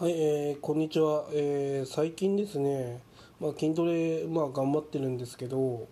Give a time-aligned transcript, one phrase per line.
[0.00, 3.02] はい、えーこんにちは、えー最近ですね、
[3.38, 5.88] まあ、筋トレ、まあ、頑張ってるんですけど、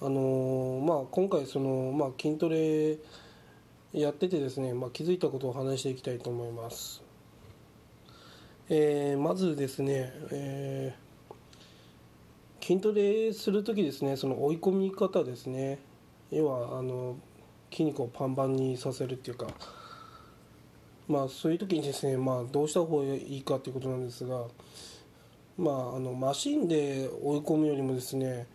[0.00, 2.98] あのーまあ、今回その、まあ、筋トレ
[3.92, 7.04] やっててですね、まあ、気づいたことを話していきたいと思います、
[8.68, 15.78] えーまずですね、えー筋トレするときですねその追い込み方ですね。
[16.32, 17.16] 要はあの
[17.70, 19.46] 筋肉をパンパンにさせるっていうか
[21.06, 24.44] まあそういう時にですね、まあ、どうした方がいいかということなんですが、
[25.58, 28.46] まあ、あのマシンで追い込むよりもですね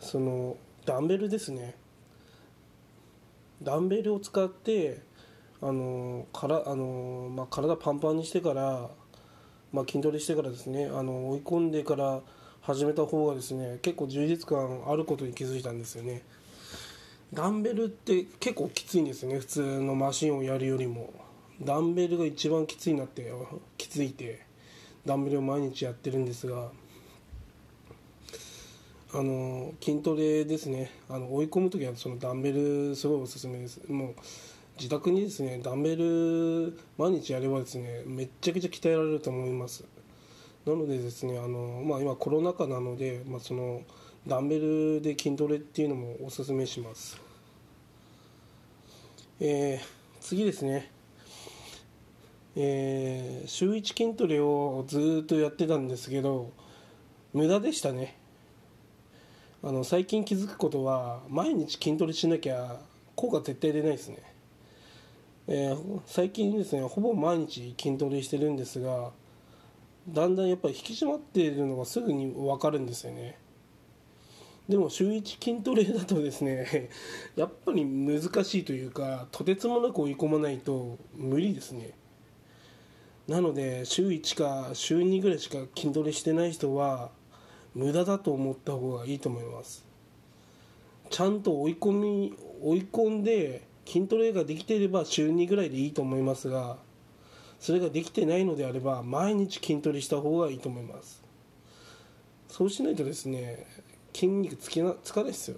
[0.00, 0.56] その
[0.86, 1.76] ダンベルですね。
[3.62, 5.00] ダンベルを使って
[5.62, 8.90] あのからあの、まあ、体パンパンにしてから、
[9.72, 12.20] まあ、筋トレしてからですねあの追い込んでから
[12.60, 16.22] 始めた方がですね結構充実感あることに気づいたんですよね。
[17.32, 21.23] ダンベルって結構きついんですよね普通のマシンをやるよりも。
[21.62, 23.32] ダンベルが一番きついなって
[23.76, 24.40] 気づいて
[25.06, 26.70] ダンベルを毎日やってるんですが
[29.12, 30.90] あの筋トレですね。
[31.08, 33.80] あの追い込む時はそのダンベルすごいおすすめです。
[33.88, 34.14] もう
[34.76, 39.84] 自宅にですねダンベル毎日やればですねめっちゃくちゃ鍛えられると思います。
[40.66, 43.82] なのでですねあの、まあ、今コロナ禍なので、まあ、その
[44.26, 47.20] ダンベルで筋トレっていうのもおすすめします。
[49.38, 50.90] えー次ですね。
[52.56, 56.52] えー週1筋トレをずっとやってたんですけど
[57.32, 58.16] 無駄でしたね。
[59.62, 62.80] あの最近気づくことは毎日筋トレしなきゃ
[63.16, 64.18] 効果絶対出ないですね、
[65.46, 69.10] えー最近ですねほぼ毎日筋トレしてるんですが
[70.08, 73.38] だんだんやっぱり引き締まっているのがすぐに分かるんですよね。
[74.68, 76.90] でも週1筋トレだとですね
[77.36, 81.92] やっぱり難しいというかとてつもなく追い込まないと無理ですね。
[83.26, 87.10] なので週1か週2ぐらいしか筋トレしてない人は
[87.74, 89.84] 無駄だと思った方がいいと思います。
[91.10, 96.76] ちゃんと追い込み追い込んで筋トレができていれば週2ぐらいでいいと思いますが
[97.60, 101.22] それができてないのであれば毎日筋トレした方がいいと思います。
[102.48, 103.66] そうしないとですね
[104.12, 105.56] 筋肉つきなつかないですよ。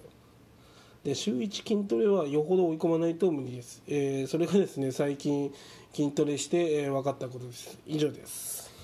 [1.07, 5.53] で週1筋トレはよほど追い込まないと無理です、えーそれがですね最近
[5.93, 7.79] 筋トレして、えー分かったことです。
[7.87, 8.76] 以上です。